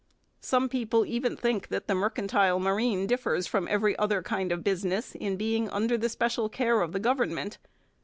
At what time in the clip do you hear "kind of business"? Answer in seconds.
4.23-5.13